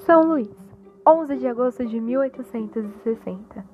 [0.00, 0.48] São Luís,
[1.06, 3.64] 11 de agosto de 1860.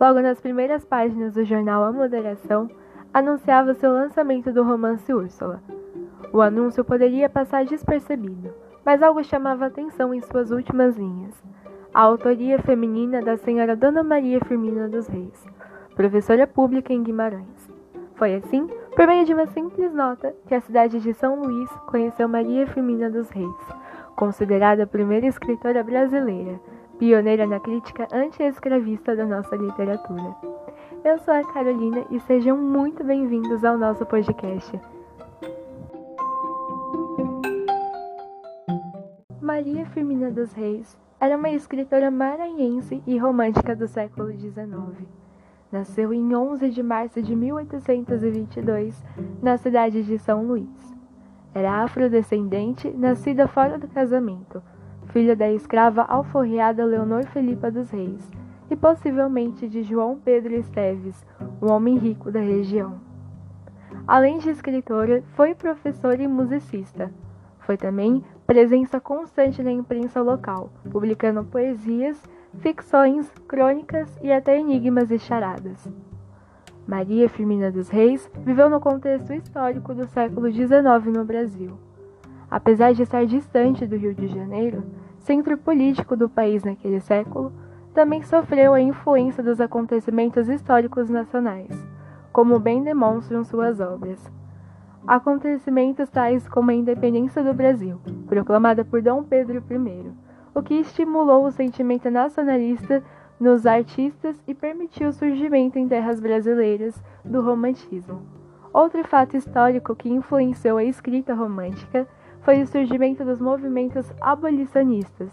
[0.00, 2.68] Logo nas primeiras páginas do jornal A Moderação,
[3.14, 5.62] anunciava seu lançamento do romance Úrsula.
[6.32, 8.52] O anúncio poderia passar despercebido,
[8.84, 11.34] mas algo chamava atenção em suas últimas linhas.
[11.94, 15.46] A autoria feminina da senhora Dona Maria Firmina dos Reis,
[15.94, 17.70] professora pública em Guimarães.
[18.16, 18.66] Foi assim,
[18.96, 23.08] por meio de uma simples nota, que a cidade de São Luís conheceu Maria Firmina
[23.08, 23.54] dos Reis,
[24.16, 26.58] considerada a primeira escritora brasileira,
[26.98, 30.34] pioneira na crítica anti-escravista da nossa literatura.
[31.04, 34.80] Eu sou a Carolina e sejam muito bem-vindos ao nosso podcast.
[39.40, 45.06] Maria Firmina dos Reis era uma escritora maranhense e romântica do século XIX.
[45.70, 49.04] Nasceu em 11 de março de 1822,
[49.42, 50.85] na cidade de São Luís.
[51.56, 54.62] Era afrodescendente, nascida fora do casamento,
[55.06, 58.30] filha da escrava alforriada Leonor Felipa dos Reis
[58.70, 61.24] e possivelmente de João Pedro Esteves,
[61.62, 63.00] um homem rico da região.
[64.06, 67.10] Além de escritora, foi professora e musicista.
[67.60, 72.22] Foi também presença constante na imprensa local, publicando poesias,
[72.58, 75.88] ficções, crônicas e até enigmas e charadas.
[76.86, 80.76] Maria Firmina dos Reis viveu no contexto histórico do século XIX
[81.12, 81.72] no Brasil.
[82.48, 84.84] Apesar de estar distante do Rio de Janeiro,
[85.18, 87.52] centro político do país naquele século,
[87.92, 91.70] também sofreu a influência dos acontecimentos históricos nacionais,
[92.32, 94.22] como bem demonstram suas obras.
[95.04, 100.12] Acontecimentos tais como a independência do Brasil, proclamada por Dom Pedro I,
[100.54, 103.02] o que estimulou o sentimento nacionalista
[103.38, 108.22] nos artistas e permitiu o surgimento em terras brasileiras do romantismo.
[108.72, 112.06] Outro fato histórico que influenciou a escrita romântica
[112.40, 115.32] foi o surgimento dos movimentos abolicionistas,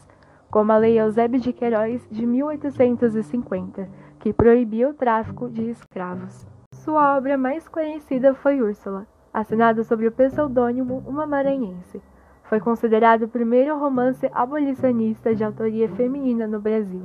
[0.49, 3.87] como a Lei Eusébio de Queiroz de 1850,
[4.19, 6.47] que proibiu o tráfico de escravos.
[6.73, 12.01] Sua obra mais conhecida foi Úrsula, assinada sob o pseudônimo Uma Maranhense.
[12.43, 17.03] Foi considerado o primeiro romance abolicionista de autoria feminina no Brasil.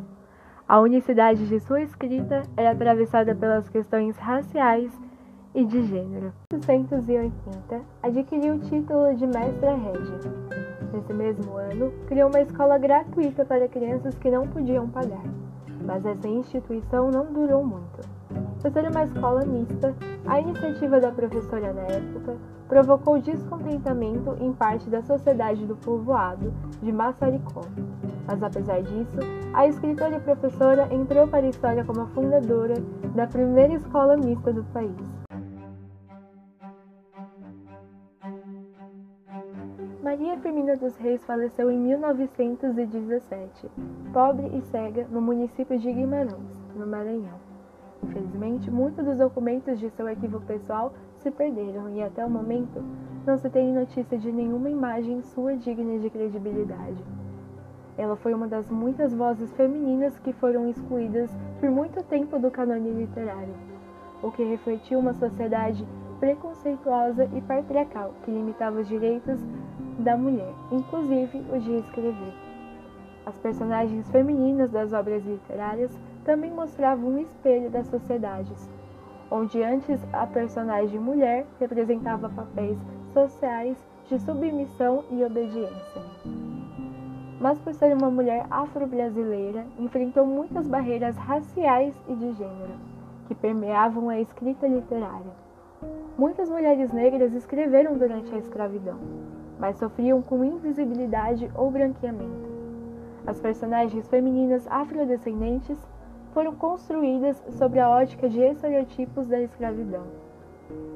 [0.68, 4.92] A unicidade de sua escrita era atravessada pelas questões raciais
[5.54, 6.30] e de gênero.
[6.52, 10.20] Em 1880, adquiriu o título de mestra régia.
[10.92, 15.24] Nesse mesmo ano, criou uma escola gratuita para crianças que não podiam pagar,
[15.86, 18.06] mas essa instituição não durou muito.
[18.60, 19.94] Por ser uma escola mista,
[20.26, 22.36] a iniciativa da professora na época
[22.68, 26.52] provocou descontentamento em parte da sociedade do povoado
[26.82, 27.62] de Massaricó.
[28.28, 29.18] Mas apesar disso,
[29.54, 32.74] a escritora e professora entrou para a história como a fundadora
[33.14, 35.18] da primeira escola mista do país.
[40.02, 43.70] Maria Firmina dos Reis faleceu em 1917,
[44.12, 47.38] pobre e cega, no município de Guimarães, no Maranhão.
[48.02, 52.84] Infelizmente, muitos dos documentos de seu arquivo pessoal se perderam e até o momento
[53.26, 57.17] não se tem notícia de nenhuma imagem sua digna de credibilidade.
[57.98, 61.28] Ela foi uma das muitas vozes femininas que foram excluídas
[61.58, 63.54] por muito tempo do canone literário,
[64.22, 65.84] o que refletiu uma sociedade
[66.20, 69.40] preconceituosa e patriarcal que limitava os direitos
[69.98, 72.34] da mulher, inclusive o de escrever.
[73.26, 75.90] As personagens femininas das obras literárias
[76.24, 78.70] também mostravam um espelho das sociedades,
[79.28, 82.78] onde antes a personagem mulher representava papéis
[83.12, 83.76] sociais
[84.08, 86.37] de submissão e obediência.
[87.40, 92.74] Mas por ser uma mulher afro-brasileira, enfrentou muitas barreiras raciais e de gênero,
[93.28, 95.48] que permeavam a escrita literária.
[96.18, 98.98] Muitas mulheres negras escreveram durante a escravidão,
[99.58, 102.48] mas sofriam com invisibilidade ou branqueamento.
[103.24, 105.78] As personagens femininas afrodescendentes
[106.32, 110.04] foram construídas sobre a ótica de estereotipos da escravidão.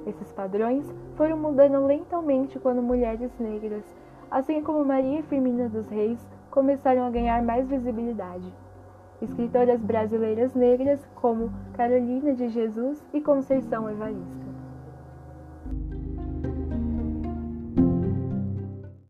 [0.07, 3.85] Esses padrões foram mudando lentamente quando mulheres negras,
[4.31, 6.19] assim como Maria Firmina dos Reis,
[6.53, 8.53] começaram a ganhar mais visibilidade.
[9.23, 14.42] Escritoras brasileiras negras como Carolina de Jesus e Conceição Evarista.